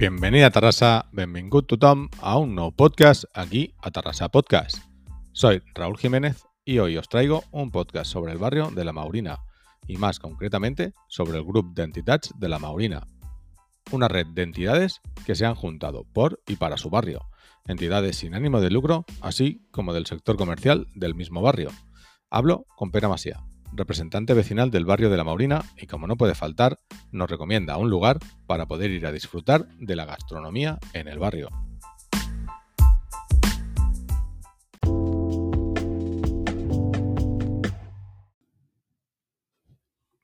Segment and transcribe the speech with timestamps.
[0.00, 4.78] Bienvenida a Tarrasa, benvingut tothom a un nuevo podcast aquí a Tarrasa Podcast.
[5.32, 9.40] Soy Raúl Jiménez y hoy os traigo un podcast sobre el barrio de La Maurina
[9.86, 13.06] y más concretamente sobre el grupo de entidades de La Maurina,
[13.92, 17.28] una red de entidades que se han juntado por y para su barrio,
[17.66, 21.72] entidades sin ánimo de lucro, así como del sector comercial del mismo barrio.
[22.30, 26.34] Hablo con Pera Masía, representante vecinal del barrio de La Maurina y como no puede
[26.34, 26.78] faltar,
[27.12, 31.48] nos recomienda un lugar para poder ir a disfrutar de la gastronomía en el barrio.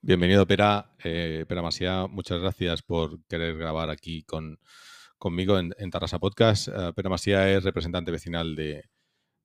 [0.01, 0.93] Bienvenido, Pera.
[1.03, 4.57] Eh, Pera Masía, muchas gracias por querer grabar aquí con,
[5.17, 6.69] conmigo en, en Tarrasa Podcast.
[6.69, 8.85] Eh, Pera Masía es representante vecinal de,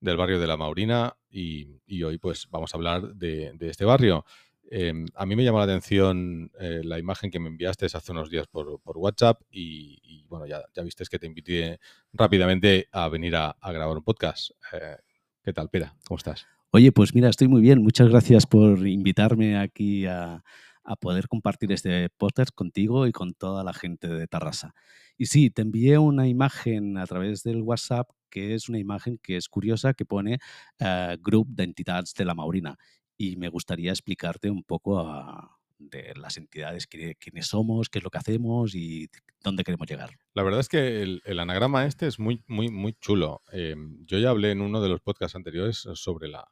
[0.03, 4.25] del barrio de La Maurina y, hoy pues vamos a hablar de, este barrio.
[4.69, 8.29] Eh, a mí me llamó la atención eh, la imagen que me enviaste hace unos
[8.29, 11.79] días por, WhatsApp y, bueno, ya, viste que te invité
[12.11, 14.51] rápidamente a venir a, a grabar un podcast.
[14.73, 14.97] Eh,
[15.41, 15.95] ¿Qué tal, Pera?
[16.05, 16.45] ¿Cómo estás?
[16.71, 17.81] Oye, pues mira, estoy muy bien.
[17.81, 20.43] Muchas gracias por invitarme aquí a,
[20.83, 24.73] a poder compartir este podcast contigo y con toda la gente de Tarrasa.
[25.17, 29.37] Y sí, te envié una imagen a través del WhatsApp que es una imagen que
[29.37, 30.39] es curiosa, que pone
[30.81, 32.75] uh, Grup d'Entitats de la Maurina.
[33.15, 38.09] Y me gustaría explicarte un poco a, de las entidades, quiénes somos, qué es lo
[38.09, 39.07] que hacemos y
[39.43, 40.09] dónde queremos llegar.
[40.33, 43.43] La verdad es que el, anagrama este es muy, muy, muy chulo.
[43.51, 46.49] Eh, yo ya hablé en uno de los podcasts anteriores sobre la,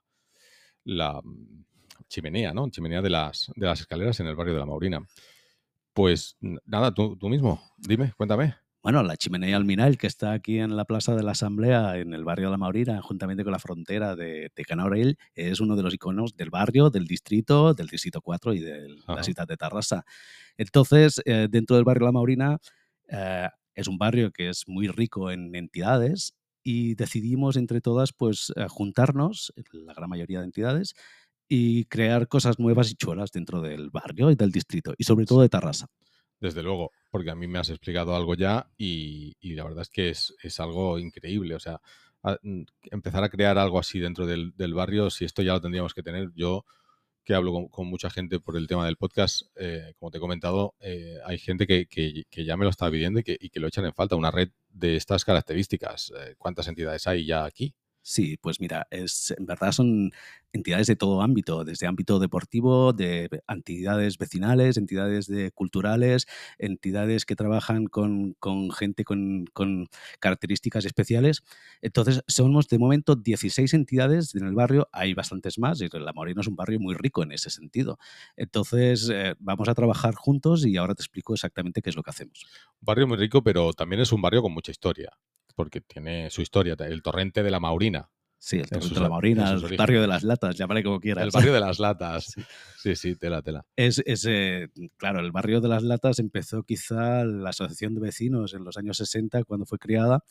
[0.84, 1.20] la
[2.09, 2.70] chimenea, ¿no?
[2.70, 5.00] Chimenea de las, de las escaleras en el barrio de la Maurina.
[5.94, 8.54] Pues nada, tú, tú mismo, dime, cuéntame.
[8.84, 12.24] Bueno, la chimenea Alminal, que está aquí en la Plaza de la Asamblea, en el
[12.24, 16.36] barrio de La Maurina, juntamente con la frontera de, de es uno de los iconos
[16.36, 19.16] del barrio, del distrito, del distrito 4 y de Ajá.
[19.18, 20.04] la ciudad de Tarrasa.
[20.58, 22.58] Entonces, eh, dentro del barrio La Maurina,
[23.08, 26.34] eh, es un barrio que es muy rico en entidades
[26.64, 30.96] y decidimos entre todas pues eh, juntarnos, la gran mayoría de entidades,
[31.47, 35.41] y crear cosas nuevas y chulas dentro del barrio y del distrito, y sobre todo
[35.41, 35.86] de Tarrasa.
[36.41, 39.90] Desde luego, porque a mí me has explicado algo ya y, y la verdad es
[39.90, 41.56] que es, es, algo increíble.
[41.56, 41.79] O sea,
[42.24, 42.38] a,
[42.91, 46.03] empezar a crear algo así dentro del, del, barrio, si esto ya lo tendríamos que
[46.03, 46.66] tener, yo
[47.24, 50.74] que hablo con, mucha gente por el tema del podcast, eh, como te he comentado,
[50.79, 53.59] eh, hay gente que, que, que, ya me lo está pidiendo y que, y que
[53.59, 56.12] lo echan en falta, una red de estas características.
[56.18, 57.75] Eh, ¿Cuántas entidades hay ya aquí?
[58.03, 60.12] Sí, pues mira, es, en verdad son
[60.53, 66.25] entidades de todo ámbito, desde ámbito deportivo, de entidades vecinales, entidades de culturales,
[66.57, 69.45] entidades que trabajan con, con gente con,
[70.19, 71.44] características especiales.
[71.81, 76.41] Entonces, somos de momento 16 entidades en el barrio, hay bastantes más, y La Morena
[76.41, 78.00] es un barrio muy rico en ese sentido.
[78.35, 82.09] Entonces, eh, vamos a trabajar juntos y ahora te explico exactamente qué es lo que
[82.09, 82.45] hacemos.
[82.81, 85.11] Un barrio muy rico, pero también es un barrio con mucha historia
[85.51, 88.09] porque tiene su historia, el torrente de la Maurina.
[88.38, 91.23] Sí, el torrente de la Maurina, el barrio de las latas, llámale como quieras.
[91.23, 92.34] El barrio de las latas.
[92.81, 93.63] Sí, sí, sí tela, tela.
[93.75, 98.56] Es, es eh, claro, el barrio de las latas empezó quizá la Asociación de Vecinos
[98.56, 100.23] en los años 60, cuando fue creada,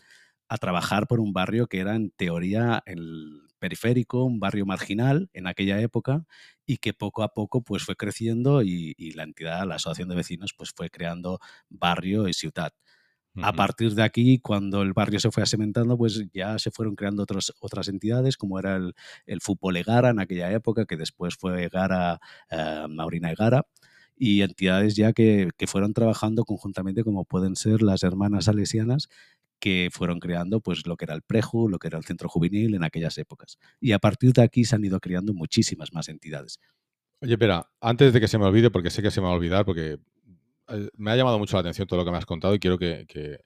[0.49, 5.47] a trabajar por un barrio que era en teoría el periférico, un barrio marginal en
[5.47, 6.25] aquella época
[6.67, 10.17] y que poco a poco pues fue creciendo y, y la entidad, la Asociación de
[10.17, 11.39] Vecinos, pues fue creando
[11.69, 12.73] barrio y ciudad.
[13.37, 17.23] A partir de aquí, cuando el barrio se fue asementando, pues ya se fueron creando
[17.23, 18.95] otros, otras entidades, como era el,
[19.27, 22.21] el fútbol Egara en aquella época, que después fue Egara,
[22.51, 23.67] eh, Maurina Egara,
[24.17, 29.09] y entidades ya que, que, fueron trabajando conjuntamente, como pueden ser las hermanas salesianas,
[29.61, 32.75] que fueron creando pues lo que era el Preju, lo que era el centro juvenil
[32.75, 33.59] en aquellas épocas.
[33.81, 36.59] Y a partir de aquí se han ido creando muchísimas más entidades.
[37.23, 39.37] Oye, espera, antes de que se me olvide, porque sé que se me va a
[39.37, 39.99] olvidar, porque
[40.97, 43.07] me ha llamado mucho la atención todo lo que me has contado y quiero que,
[43.09, 43.39] que,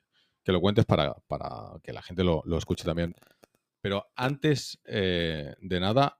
[0.43, 3.15] que lo cuentes para, para, que la gente lo, lo escuche también.
[3.81, 6.19] Pero antes eh, de nada,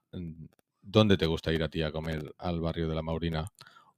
[0.81, 3.47] ¿dónde te gusta ir a ti a comer al barrio de la Maurina?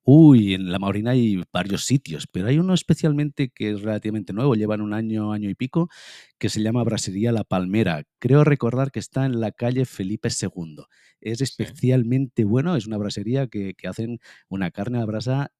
[0.09, 4.55] Uy, en la Maurina hay varios sitios, pero hay uno especialmente que es relativamente nuevo,
[4.55, 5.89] llevan un año, año y pico,
[6.37, 8.03] que se llama Brasería La Palmera.
[8.19, 10.85] Creo recordar que está en la calle Felipe II.
[11.19, 12.45] Es especialmente sí.
[12.45, 15.51] bueno, es una brasería que, que, hacen una carne a la brasa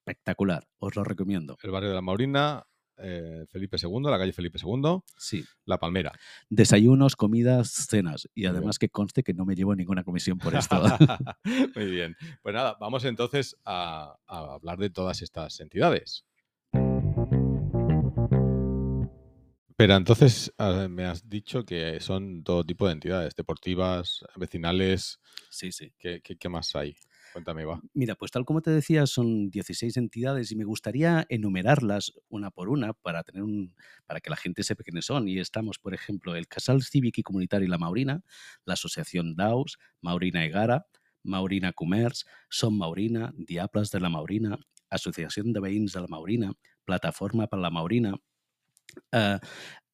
[0.00, 1.56] espectacular, os lo recomiendo.
[1.62, 2.66] El barrio de la Maurina,
[2.96, 5.44] eh, Felipe II, la calle Felipe II, sí.
[5.64, 6.12] La Palmera.
[6.48, 8.28] Desayunos, comidas, cenas.
[8.34, 10.76] Y además que conste que no me llevo ninguna comisión por esto.
[11.74, 12.16] Muy bien.
[12.42, 16.24] Pues nada, vamos entonces a, a hablar de todas estas entidades.
[19.76, 25.20] Pero entonces uh, me has dicho que son todo tipo de entidades, deportivas, vecinales.
[25.48, 25.94] Sí, sí.
[25.98, 26.94] ¿Qué, qué, qué más hay?
[27.32, 27.80] Cuéntame, va.
[27.94, 32.68] Mira, pues tal como te decía, son 16 entidades y me gustaría enumerarlas una por
[32.68, 33.74] una para tener un
[34.06, 35.28] para que la gente sepa quiénes son.
[35.28, 38.22] Y estamos, por ejemplo, el Casal Cívic y Comunitari La Maurina,
[38.64, 40.86] la Asociación DAUS, Maurina Egara,
[41.22, 44.58] Maurina Comerç, Som Maurina, Diables de la Maurina,
[44.90, 46.52] Associació de Veïns de la Maurina,
[46.84, 48.14] Plataforma per la Maurina,
[49.12, 49.38] eh,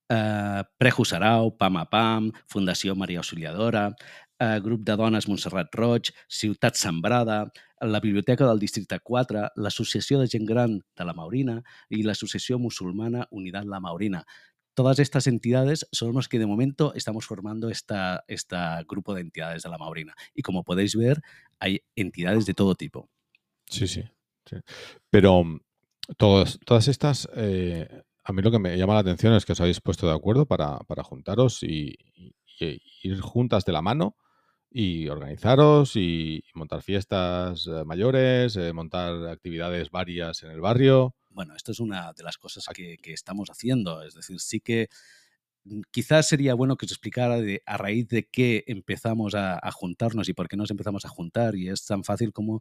[0.09, 3.95] eh, Prejo Sarau, Pam a Pam, Auxiliadora,
[4.39, 7.51] eh, Grup de Dones Montserrat Roig, Ciutat Sembrada,
[7.81, 13.27] la Biblioteca del Districte 4, l'Associació de Gent Gran de la Maurina i l'Associació Musulmana
[13.31, 14.25] Unitat La Maurina.
[14.75, 18.57] Todas estas entidades son los que de momento estamos formando esta, este
[18.87, 20.15] grupo de entidades de la Maurina.
[20.35, 21.23] Y como podéis ver,
[21.59, 23.09] hay entidades de todo tipo.
[23.69, 24.05] Sí, sí.
[25.11, 25.61] Pero mm,
[26.17, 27.89] todas, todas estas, eh,
[28.23, 30.47] a mí lo que me llama la atención es que os habéis puesto de acuerdo
[30.47, 34.17] para, para juntaros y, y- y ir juntas de la mano
[34.71, 41.15] y organizaros y montar fiestas eh, mayores, eh, montar actividades varias en el barrio.
[41.31, 44.03] Bueno, esto es una de las cosas que, que estamos haciendo.
[44.03, 44.89] Es decir, sí que
[45.65, 49.71] mm, quizás sería bueno que os explicara de, a raíz de qué empezamos a, a
[49.73, 51.57] juntarnos y por qué nos empezamos a juntar.
[51.57, 52.61] Y es tan fácil como,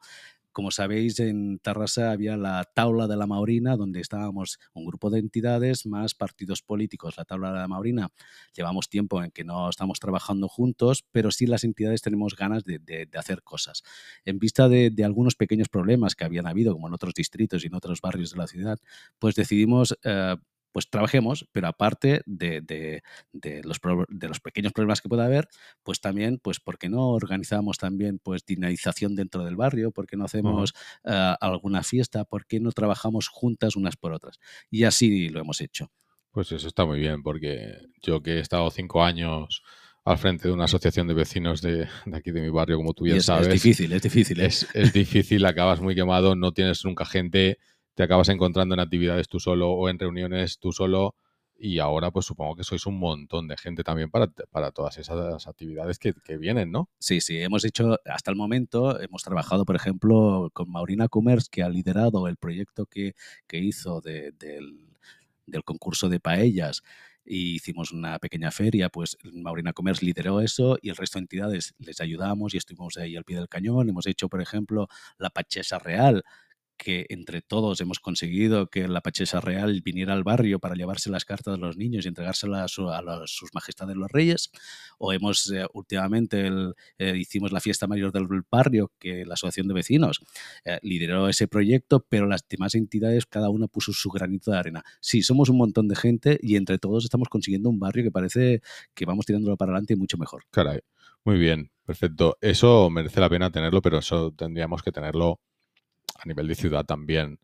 [0.55, 5.19] como sabéis, en Tarrasa había la Taula de la Maurina, donde estábamos un grupo de
[5.19, 7.17] entidades más partidos políticos.
[7.17, 8.07] La Taula de la Maurina
[8.55, 13.09] llevamos tiempo en que no estamos trabajando juntos, pero sí las entidades tenemos ganas de,
[13.17, 13.83] hacer cosas.
[14.23, 17.67] En vista de, de algunos pequeños problemas que habían habido, como en otros distritos y
[17.67, 18.79] en otros barrios de la ciudad,
[19.19, 19.97] pues decidimos...
[20.05, 20.37] eh,
[20.75, 23.01] pues trabajemos, pero aparte de, de-
[23.31, 23.79] de los,
[24.09, 25.47] de los pequeños problemas que pueda haber,
[25.83, 29.91] pues también, pues, ¿por qué no organizamos también pues dinamización dentro del barrio?
[29.91, 30.73] ¿Por qué no hacemos
[31.05, 32.25] eh, alguna fiesta?
[32.25, 34.37] ¿Por qué no trabajamos juntas unas por otras?
[34.69, 35.89] Y así lo hemos hecho.
[36.31, 39.63] Pues eso está muy bien, porque yo que he estado cinco años
[40.03, 43.05] al frente de una asociación de vecinos de, de aquí de mi barrio, como tú
[43.05, 44.41] bien es, es sabes, difícil, es difícil.
[44.41, 44.47] ¿eh?
[44.47, 47.59] es, es difícil, acabas muy quemado, no tienes nunca gente,
[47.95, 51.15] te acabas encontrando en actividades tú solo o en reuniones tú solo.
[51.57, 55.47] Y ahora, pues supongo que sois un montón de gente también para, para todas esas
[55.47, 56.89] actividades que, que vienen, ¿no?
[56.99, 61.61] Sí, sí, hemos hecho hasta el momento, hemos trabajado, por ejemplo, con Maurina Commerce, que
[61.63, 63.13] ha liderado el proyecto que,
[63.47, 64.89] que hizo de- del,
[65.45, 66.81] del concurso de paellas
[67.23, 71.73] y hicimos una pequeña feria, pues Maurina Commerce lideró eso y el resto de entidades
[71.79, 73.89] les ayudamos y estuvimos ahí al pie del cañón.
[73.89, 74.87] Hemos hecho, por ejemplo,
[75.17, 76.23] la Pachesa Real,
[76.77, 81.25] que entre todos hemos conseguido que la Pachesa Real viniera al barrio para llevarse las
[81.25, 84.51] cartas de los niños y entregárselas a, los- sus majestades los reyes.
[84.97, 86.49] O hemos, eh, últimamente,
[86.97, 90.19] eh, hicimos la fiesta mayor del barrio, que la Asociación de Vecinos
[90.63, 94.83] eh, lideró ese proyecto, pero las demás entidades, cada una puso su granito de arena.
[94.99, 98.61] Sí, somos un montón de gente y entre todos estamos consiguiendo un barrio que parece
[98.93, 100.43] que vamos tirándolo para adelante y mucho mejor.
[100.51, 100.79] Caray,
[101.23, 102.37] muy bien, perfecto.
[102.41, 105.39] Eso merece la pena tenerlo, pero eso tendríamos que tenerlo
[106.15, 107.39] a nivel de ciudad también.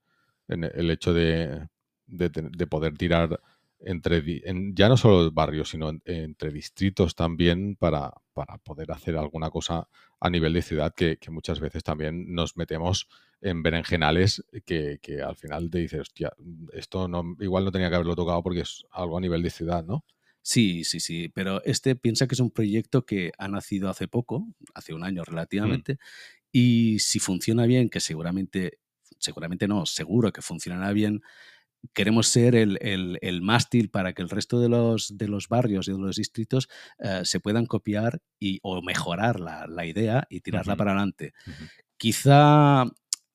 [0.47, 1.67] En el hecho de,
[2.07, 3.39] de de poder tirar
[3.83, 9.17] entre en- ya no solo barrios, sino en- entre distritos también para, para poder hacer
[9.17, 9.87] alguna cosa
[10.19, 13.07] a nivel de ciudad que, que muchas veces también nos metemos
[13.41, 16.31] en berenjenales que, que al final te dices, hostia,
[16.73, 19.83] esto no, igual no tenía que haberlo tocado porque es algo a nivel de ciudad,
[19.83, 20.05] ¿no?
[20.43, 24.47] Sí, sí, sí, pero este piensa que es un proyecto que ha nacido hace poco,
[24.73, 25.99] hace un año relativamente,
[26.51, 28.79] y si funciona bien, que seguramente,
[29.19, 31.21] seguramente no, seguro que funcionará bien,
[31.93, 35.87] queremos ser el, el- el mástil para que el resto de los, de los barrios
[35.87, 40.41] y de los distritos eh, se puedan copiar y, o mejorar la, la idea y
[40.41, 41.33] tirarla para adelante.
[41.97, 42.85] Quizá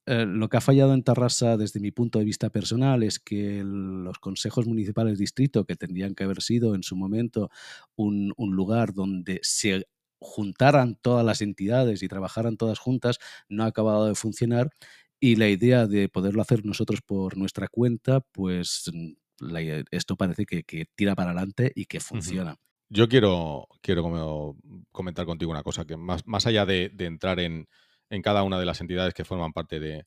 [0.06, 3.61] eh, lo que ha fallado en Tarrasa desde mi punto de vista personal es que
[3.61, 7.50] el- los consejos municipales de distrito, que tendrían que haber sido en su momento
[7.96, 9.87] un, un lugar donde se
[10.20, 13.18] juntaran todas las entidades y trabajaran todas juntas,
[13.49, 14.70] no ha acabado de funcionar.
[15.18, 20.44] Y la idea de poderlo hacer nosotros por nuestra cuenta, pues mm, la esto parece
[20.44, 22.56] que, que tira para adelante y que funciona.
[22.88, 24.56] Yo quiero, quiero como
[24.92, 27.66] comentar contigo una cosa, que más, más allá de, de entrar en,
[28.11, 30.06] en cada una de las entidades que forman parte de,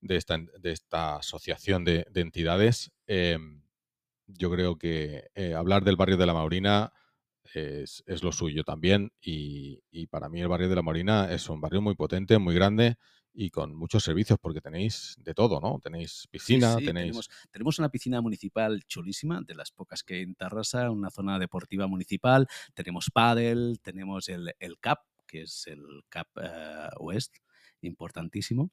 [0.00, 3.38] de esta, de esta asociación de, de entidades, eh,
[4.26, 6.92] yo creo que eh, hablar del barrio de la Maurina
[7.54, 11.48] es, es lo suyo también y, y para mí el barrio de la Maurina es
[11.48, 12.96] un barrio muy potente, muy grande
[13.34, 15.78] y con muchos servicios porque tenéis de todo, ¿no?
[15.82, 17.06] Tenéis piscina, sí, tenéis...
[17.06, 21.38] tenemos, tenemos una piscina municipal chulísima, de las pocas que hay en Tarrasa, una zona
[21.38, 27.36] deportiva municipal, tenemos pádel, tenemos el, el CAP, que es el CAP eh, West,
[27.80, 28.70] importantísimo.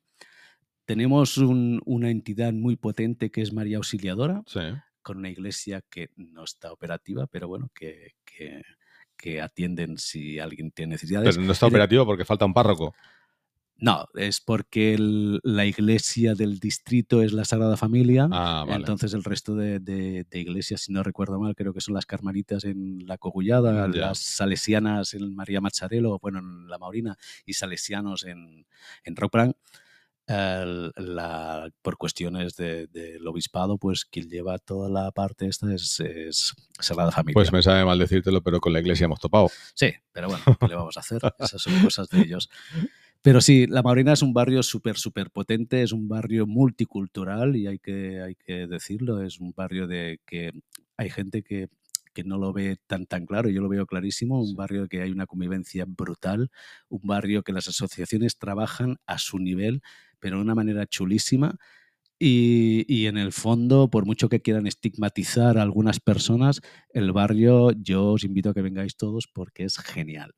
[0.86, 4.60] Tenemos un- una entidad muy potente que es María Auxiliadora, Sí,
[5.02, 8.64] con una iglesia que no está operativa, pero bueno, que, que-
[9.18, 11.36] que atienden si alguien tiene necesidades.
[11.36, 12.94] pero no está Y de- operativo porque falta un párroco.
[13.82, 18.28] No, es porque el- la iglesia del distrito es la Sagrada Familia.
[18.30, 18.80] Ah, vale.
[18.82, 22.06] Entonces el resto de, de- de iglesias, si no recuerdo mal, creo que son las
[22.06, 27.54] carmelitas en la Cogullada, Mm, las salesianas en María Mazzarello, bueno, en la Maurina, y
[27.54, 28.66] salesianos en,
[29.06, 29.54] en Rockbrand.
[30.34, 36.54] La- por cuestiones de- del obispado, pues quien lleva toda la parte esta es, es
[36.80, 37.34] Sagrada Familia.
[37.34, 39.50] Pues me sabe mal decírtelo, pero con la iglesia hemos topado.
[39.74, 41.20] Sí, pero bueno, ¿qué le vamos a hacer?
[41.40, 42.50] Esas son cosas de ellos.
[43.22, 47.68] Pero sí, La Maurina es un barrio súper, súper potente, es un barrio multicultural y
[47.68, 50.52] hay que, hay que decirlo, es un barrio de que
[50.96, 51.68] hay gente que,
[52.14, 55.12] que no lo ve tan, tan claro, yo lo veo clarísimo, un barrio que hay
[55.12, 56.50] una convivencia brutal,
[56.88, 59.82] un barrio que las asociaciones trabajan a su nivel,
[60.20, 61.58] pero de una manera chulísima.
[62.20, 67.72] Y, y en el fondo, por mucho que quieran estigmatizar a algunas personas, el barrio
[67.72, 70.34] yo os invito a que vengáis todos porque es genial.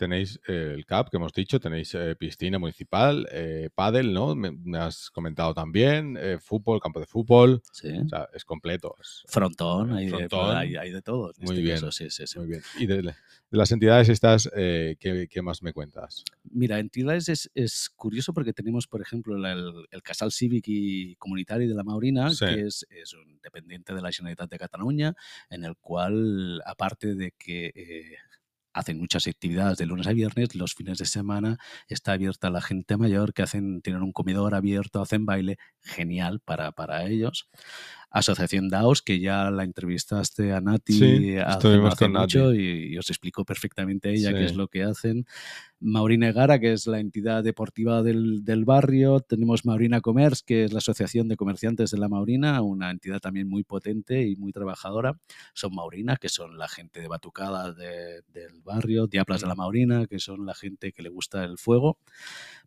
[0.00, 4.34] Tenéis eh, el CAP, que hemos dicho, tenéis eh, piscina municipal, eh, pádel, ¿no?
[4.34, 7.88] Me, me has comentado también, eh, fútbol, campo de fútbol, Sí.
[7.98, 8.96] o sea, es completo.
[8.98, 11.32] es- Frontón, hay, de- hay, hay de todo.
[11.36, 11.74] en Muy este bien.
[11.74, 12.38] caso, sí, sí, sí.
[12.38, 12.62] Muy bien.
[12.78, 13.14] Y de, de
[13.50, 16.24] las entidades estas, ¿qué, qué más me cuentas?
[16.44, 21.14] Mira, entidades es, es curioso porque tenemos, por ejemplo, la- el, el Casal Cívic y
[21.16, 25.14] Comunitario de la Maurina, que es, es un dependiente de la Generalitat de Cataluña,
[25.50, 28.16] en el cual, aparte de que
[28.72, 31.58] hacen muchas actividades de lunes a viernes, los fines de semana
[31.88, 36.72] está abierta la gente mayor, que hacen, tienen un comedor abierto, hacen baile, genial para,
[36.72, 37.48] para ellos.
[38.10, 41.58] Asociación DAOS, que ya la entrevistaste a Nati Sí, hace,
[41.92, 45.26] hace mucho y, y os explicó perfectamente ella qué es lo que hacen.
[45.78, 49.20] Maurina Gara, que es la entidad deportiva del, del barrio.
[49.20, 53.48] Tenemos Maurina Commerce, que es la Asociación de Comerciantes de la Maurina, una entidad también
[53.48, 55.18] muy potente y muy trabajadora.
[55.54, 59.06] Son Maurina, que son la gente de batucada de- del barrio.
[59.06, 61.96] Diablas de la Maurina, que son la gente que le gusta el fuego.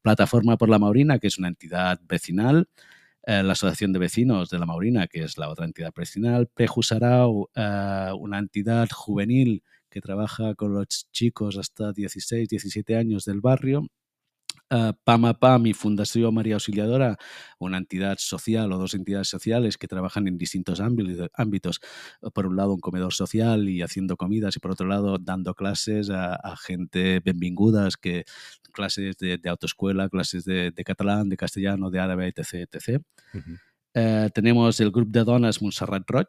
[0.01, 2.67] Plataforma por la Maurina, que es una entidad vecinal.
[3.25, 6.47] Eh, la Asociación de Vecinos de la Maurina, que es la otra entidad vecinal.
[6.47, 13.39] Pejusarau, eh, una entidad juvenil que trabaja con los chicos hasta 16, 17 años del
[13.39, 13.87] barrio.
[14.71, 17.17] Uh, Pama Pam y Fundación María Auxiliadora,
[17.59, 21.79] una entidad social o dos entidades sociales que trabajan en distintos ámbi- ámbitos.
[22.33, 26.09] Por un lado, un comedor social y haciendo comidas, y por otro lado, dando clases
[26.09, 28.23] a, a gente benvingudas, que
[28.71, 32.67] clases de, de autoescuela, clases de, de catalán, de castellano, de árabe, etc.
[32.71, 33.03] etc.
[33.93, 36.27] Eh, tenemos el grupo de dones Montserrat Roig,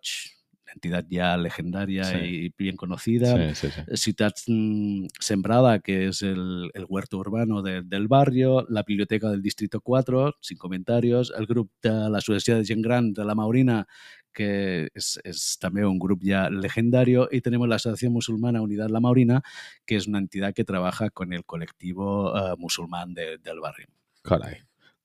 [0.75, 2.17] entidad ya legendaria Sí.
[2.19, 3.55] y bien conocida.
[3.55, 3.97] Sí, sí, sí.
[3.97, 9.41] Ciudad mm, Sembrada, que es el, el huerto urbano de- del barrio, la biblioteca del
[9.43, 13.87] Distrito 4, sin comentarios, el grupo de la Sociedad de Gent Gran de la Maurina,
[14.35, 15.21] que és
[15.63, 19.43] també un grup ya legendario, y tenemos la Asociación Musulmana Unidad La Maurina,
[19.87, 23.87] que es una entidad que trabaja con el colectivo eh, musulmán de- del barrio.
[24.23, 24.57] Caray.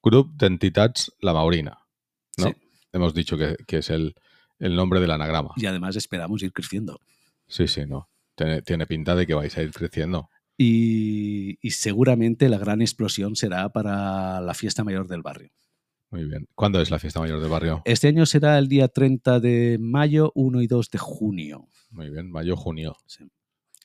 [0.01, 1.77] Grup d'entitats La Maurina,
[2.37, 2.53] ¿no?
[2.91, 4.15] Hemos dicho que, que es el,
[4.59, 5.51] el nombre del anagrama.
[5.57, 6.99] Y además esperamos ir creciendo.
[7.47, 8.09] Sí, sí, no.
[8.35, 10.29] Tiene, tiene pinta de que vais a ir creciendo.
[10.57, 15.49] Y, y seguramente la gran explosión será para la fiesta mayor del barrio.
[16.11, 16.47] Muy bien.
[16.55, 17.81] ¿Cuándo es la fiesta mayor del barrio?
[17.85, 21.67] Este año será el día 30 de mayo, 1 y 2 de junio.
[21.91, 22.29] Muy bien.
[22.29, 22.97] Mayo, junio.
[23.05, 23.25] Sí.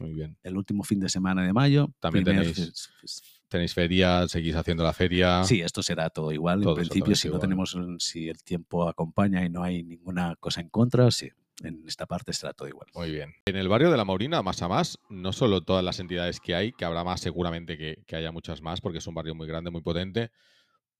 [0.00, 0.36] Muy bien.
[0.42, 1.88] El último fin de semana de mayo.
[2.00, 2.72] También tenéis-
[3.54, 5.44] Tenéis feria, seguís haciendo la feria.
[5.44, 6.60] Sí, esto será todo igual.
[6.60, 10.60] Todo en principio, si no tenemos, si el tiempo acompaña y no hay ninguna cosa
[10.60, 11.30] en contra, sí,
[11.62, 12.88] en esta parte será todo igual.
[12.94, 13.32] Muy bien.
[13.46, 16.56] En el barrio de la Maurina, más a más, no solo todas las entidades que
[16.56, 19.46] hay, que habrá más seguramente que, que haya muchas más, porque es un barrio muy
[19.46, 20.32] grande, muy potente,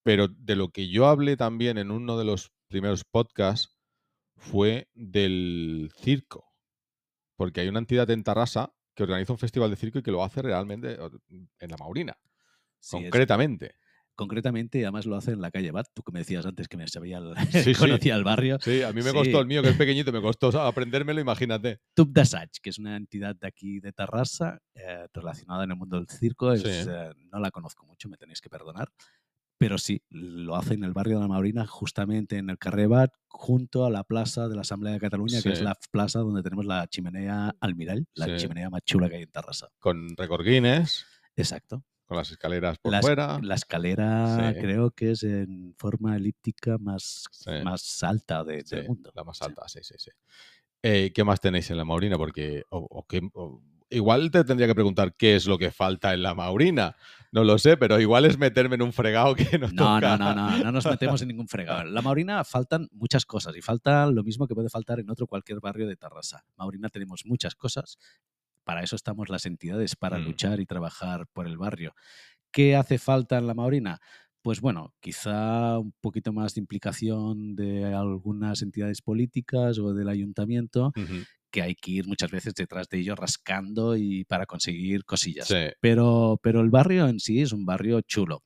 [0.05, 3.77] pero de lo que yo hablé también en uno de los primeros podcasts
[4.37, 6.53] fue del circo,
[7.35, 10.23] porque hay una entidad en Tarrasa que organiza un festival de circo y que lo
[10.23, 12.17] hace realmente en la Maurina,
[12.85, 13.75] Sí, es- concretamente.
[14.17, 15.89] concretamente, además lo hace en la calle Bat.
[15.93, 17.75] Tú que me decías antes que me sabía el, Sí, sí.
[17.75, 18.59] conocía el barrio.
[18.61, 19.13] Sí, a mí me Sí.
[19.13, 21.81] costó el mío, que es pequeñito, me costó aprendérmelo, imagínate.
[21.95, 25.97] Tub d'Assaig, que es una entidad de aquí de Tarrasa eh, relacionada en el mundo
[25.97, 26.53] del circo.
[26.53, 26.69] es, Sí.
[26.69, 28.89] eh, no la conozco mucho, me tenéis que perdonar.
[29.59, 33.13] Pero sí, lo hace en el barrio de la Maurina, justamente en el Carrer Bat,
[33.29, 35.65] junto a la plaza de la Asamblea de Cataluña, que es Sí.
[35.65, 38.37] la plaza donde tenemos la chimenea Almirall, la Sí.
[38.37, 39.69] chimenea más chula que hay en Tarrasa.
[39.81, 41.83] Con recordines, Exacto.
[42.07, 43.39] Con las escaleras por La, fuera.
[43.43, 44.61] la escalera Sí.
[44.61, 47.51] creo que es en forma elíptica más, Sí.
[47.65, 49.11] más alta de- Sí, del mundo.
[49.15, 50.11] La más alta, sí, sí, sí.
[50.83, 52.17] Eh, ¿Qué más tenéis en la Maurina?
[52.19, 56.13] Porque o- o qué- o- igual te tendría que preguntar qué es lo que falta
[56.13, 56.95] en la Maurina.
[57.33, 60.17] No lo sé, pero igual es meterme en un fregado que no, No, toca.
[60.19, 61.81] no, no, no, no nos metemos en ningún fregado.
[61.83, 65.27] En La Maurina faltan muchas cosas y falta lo mismo que puede faltar en otro
[65.27, 66.45] cualquier barrio de Tarrasa.
[66.57, 67.97] Maurina tenemos muchas cosas.
[68.65, 70.25] Para eso estamos las entidades, para Mm.
[70.27, 71.95] luchar y trabajar por el barrio.
[72.53, 74.01] ¿Qué hace falta en la Maurina?
[74.43, 80.93] Pues bueno, quizá un poquito más de implicación de algunas entidades políticas o del ayuntamiento,
[81.51, 85.49] que hay que ir muchas veces detrás de ellos rascando y para conseguir cosillas.
[85.49, 85.69] Sí.
[85.81, 88.43] Pero, pero el barrio en sí es un barrio chulo.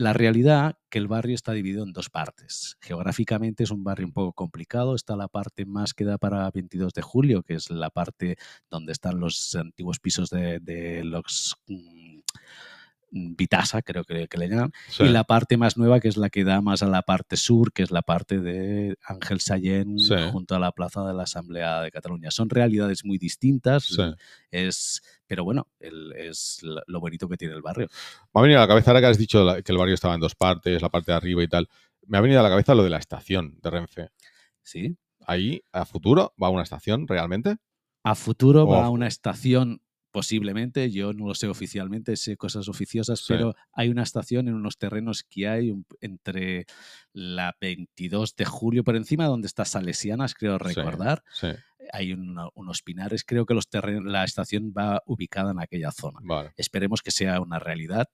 [0.00, 2.78] La realidad que el barrio está dividido en dos partes.
[2.80, 4.94] Geográficamente es un barrio un poco complicado.
[4.94, 8.38] Está la parte más que da para 22 de julio, que es la parte
[8.70, 12.20] donde están los antiguos pisos de, de los mm,
[13.10, 14.72] Vitasa, creo que, que le llaman.
[14.88, 15.02] Sí.
[15.04, 17.72] Y la parte más nueva, que es la que da más a la parte sur,
[17.72, 20.14] que es la parte de Ángel Sallén Sí.
[20.30, 22.30] junto a la plaza de la Asamblea de Cataluña.
[22.30, 23.84] Son realidades muy distintas.
[23.84, 24.02] Sí.
[24.50, 27.88] Es, pero bueno, el- es lo bonito que tiene el barrio.
[28.32, 30.20] Me ha venido a la cabeza, ahora que has dicho que el barrio estaba en
[30.20, 31.68] dos partes, la parte de arriba y tal,
[32.06, 34.08] me ha venido a la cabeza lo de la estación de Renfe.
[34.62, 34.96] ¿sí?
[35.26, 37.56] Ahí, a futuro, va una estación realmente.
[38.04, 38.92] A futuro va a Ojo.
[38.92, 43.26] una estación, posiblemente, yo no lo sé oficialmente, sé cosas oficiosas, Sí.
[43.28, 46.66] pero hay una estación en unos terrenos que hay un- entre
[47.12, 51.22] la 22 de julio por encima, donde está Salesianas, creo recordar.
[51.32, 51.48] Sí,
[51.92, 56.20] Hay una- unos pinares, creo que los terren- la estación va ubicada en aquella zona.
[56.22, 56.52] vale.
[56.56, 58.06] Esperemos que sea una realidad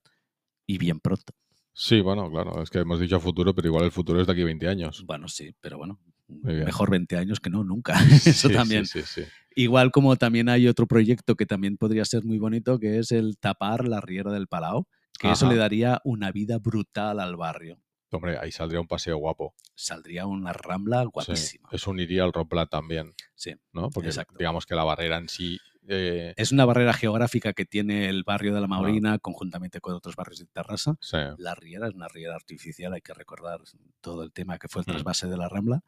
[0.66, 1.34] y bien pronto.
[1.74, 4.42] Sí, bueno, claro, es que hemos dicho futuro, pero igual el futuro es de aquí
[4.42, 5.04] a 20 años.
[5.04, 6.00] Bueno, sí, pero bueno.
[6.28, 7.94] Mejor 20 años que no, nunca.
[8.24, 8.86] Eso Sí, también.
[8.86, 9.28] Sí, sí, sí.
[9.54, 13.38] Igual como también hay otro proyecto que también podría ser muy bonito, que es el
[13.38, 14.86] tapar la Riera del Palau,
[15.18, 17.80] que eso le daría una vida brutal al barrio.
[18.12, 19.54] Hombre, ahí saldría un paseo guapo.
[19.74, 21.68] Saldría una rambla guapísima.
[21.72, 23.54] Eso uniría al Roplat también, Sí.
[23.72, 23.88] ¿no?
[23.90, 24.36] Porque Exacto.
[24.38, 25.58] digamos que la barrera en sí.
[25.88, 30.16] eh, Es una barrera geográfica que tiene el barrio de la Maurina conjuntamente con otros
[30.16, 30.96] barrios de Terrassa.
[31.00, 33.60] sí, La Riera es una riera artificial, hay que recordar
[34.02, 34.90] todo el tema que fue el Mm.
[34.92, 35.82] trasvase de la rambla.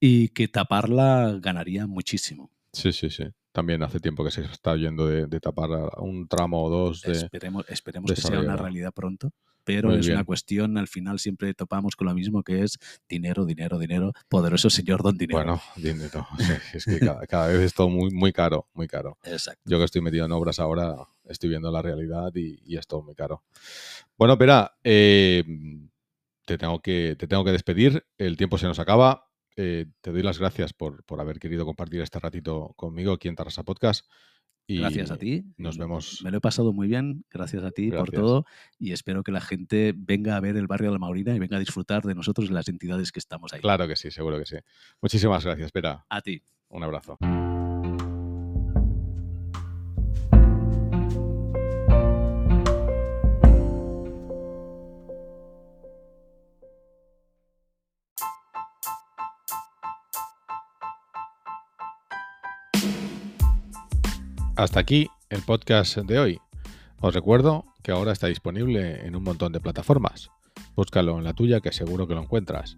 [0.00, 2.50] Y que taparla ganaría muchísimo.
[2.72, 3.24] sí, sí, sí.
[3.50, 7.12] También hace tiempo que se está yendo de, de tapar un tramo o dos de.
[7.12, 9.32] Esperemos, esperemos de que sea una realidad pronto,
[9.64, 10.16] pero Muy es bien.
[10.18, 12.78] una cuestión, al final siempre topamos con lo mismo que es
[13.08, 15.38] dinero, dinero, dinero, poderoso señor don dinero.
[15.38, 16.28] Bueno, dinero.
[16.74, 19.18] es que cada, cada vez es todo muy, muy caro, muy caro.
[19.24, 19.62] Exacto.
[19.64, 20.94] Yo que estoy metido en obras ahora,
[21.24, 23.42] estoy viendo la realidad y, y es todo muy caro.
[24.16, 25.42] Bueno, espera, eh,
[26.44, 28.06] te, tengo que, te tengo que despedir.
[28.18, 29.27] El tiempo se nos acaba.
[29.60, 33.34] Eh, te doy las gracias por, por haber querido compartir este ratito conmigo aquí en
[33.34, 34.06] Tarrasa Podcast.
[34.68, 35.44] Y Gracias a ti.
[35.56, 36.20] Nos vemos.
[36.22, 38.44] Me lo he pasado muy bien, gracias a ti por todo
[38.78, 41.56] y espero que la gente venga a ver el barrio de la Maurina y venga
[41.56, 43.60] a disfrutar de nosotros y las entidades que estamos ahí.
[43.60, 44.56] Claro que sí, seguro que sí.
[45.00, 45.66] Muchísimas gracias.
[45.66, 46.42] Espera, A ti.
[46.68, 47.16] un abrazo.
[64.58, 66.40] Hasta aquí el podcast de hoy.
[67.00, 70.32] Os recuerdo que ahora está disponible en un montón de plataformas.
[70.74, 72.76] Búscalo en la tuya que seguro que lo encuentras.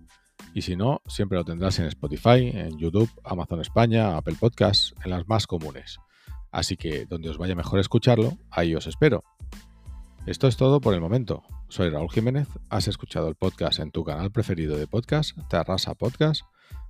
[0.52, 5.10] Y si no, siempre lo tendrás en Spotify, en YouTube, Amazon España, Apple Podcasts, en
[5.10, 6.00] las más comunes.
[6.52, 9.24] Así que donde os vaya mejor escucharlo, ahí os espero.
[10.26, 11.44] Esto es todo por el momento.
[11.70, 16.42] Soy Raúl Jiménez, has escuchado el podcast en tu canal preferido de podcast, Terrasa Podcast.